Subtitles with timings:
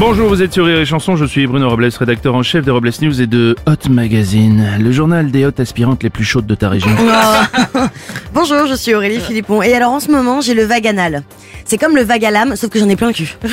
[0.00, 2.72] Bonjour, vous êtes sur Rire et Chanson, je suis Bruno Robles, rédacteur en chef de
[2.72, 6.54] Robles News et de Hot Magazine, le journal des hautes aspirantes les plus chaudes de
[6.56, 6.90] ta région.
[8.34, 9.62] Bonjour, je suis Aurélie Philippon.
[9.62, 11.22] Et alors en ce moment, j'ai le vague anal.
[11.64, 13.36] C'est comme le vague à l'âme, sauf que j'en ai plein le cul.
[13.44, 13.48] Les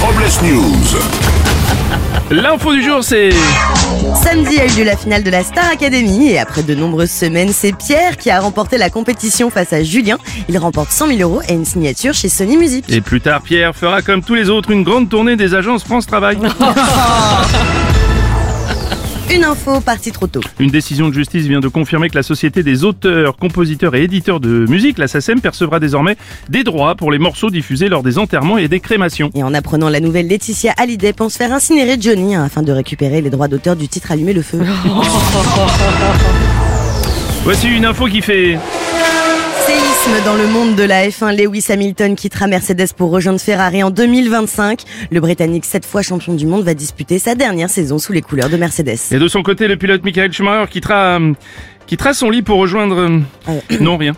[0.00, 1.25] Robles News.
[2.30, 3.30] L'info du jour c'est...
[4.20, 7.50] Samedi a eu lieu la finale de la Star Academy et après de nombreuses semaines,
[7.52, 10.18] c'est Pierre qui a remporté la compétition face à Julien.
[10.48, 12.84] Il remporte 100 000 euros et une signature chez Sony Music.
[12.88, 16.06] Et plus tard, Pierre fera comme tous les autres une grande tournée des agences France
[16.06, 16.38] Travail.
[19.36, 20.40] Une info partie trop tôt.
[20.58, 24.40] Une décision de justice vient de confirmer que la Société des auteurs, compositeurs et éditeurs
[24.40, 26.16] de musique, la SACEM, percevra désormais
[26.48, 29.30] des droits pour les morceaux diffusés lors des enterrements et des crémations.
[29.34, 33.20] Et en apprenant la nouvelle, Laetitia Hallyday pense faire incinérer Johnny hein, afin de récupérer
[33.20, 34.58] les droits d'auteur du titre Allumer le feu.
[37.44, 38.58] Voici une info qui fait...
[40.24, 44.82] Dans le monde de la F1, Lewis Hamilton quittera Mercedes pour rejoindre Ferrari en 2025.
[45.10, 48.48] Le Britannique, sept fois champion du monde, va disputer sa dernière saison sous les couleurs
[48.48, 48.98] de Mercedes.
[49.12, 51.18] Et de son côté, le pilote Michael Schumacher quittera,
[51.86, 52.96] quittera son lit pour rejoindre...
[53.48, 54.14] euh, Non, rien.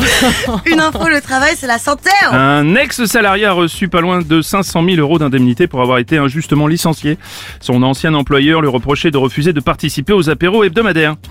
[0.66, 2.10] Une info, le travail, c'est la santé.
[2.30, 2.36] hein.
[2.36, 6.66] Un ex-salarié a reçu pas loin de 500 000 euros d'indemnité pour avoir été injustement
[6.66, 7.18] licencié.
[7.60, 11.16] Son ancien employeur lui reprochait de refuser de participer aux apéros hebdomadaires.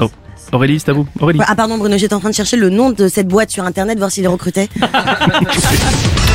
[0.00, 0.10] Oh.
[0.52, 1.06] Aurélie, c'est à vous.
[1.20, 1.40] Aurélie.
[1.46, 3.96] Ah pardon Bruno, j'étais en train de chercher le nom de cette boîte sur internet,
[3.98, 4.68] voir s'il est recruté.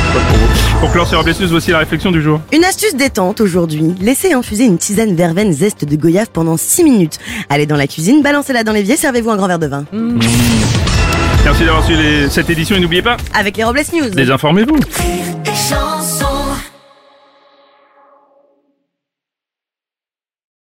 [0.80, 2.40] Pour clore sur Blessus, voici la réflexion du jour.
[2.52, 3.94] Une astuce détente aujourd'hui.
[4.00, 7.18] Laissez infuser une tisane verveine zeste de goyave pendant 6 minutes.
[7.48, 9.84] Allez dans la cuisine, balancez-la dans l'évier, servez-vous un grand verre de vin.
[11.44, 14.10] Merci d'avoir suivi les- cette édition et n'oubliez pas, Avec les Robles News.
[14.10, 14.76] désinformez-vous.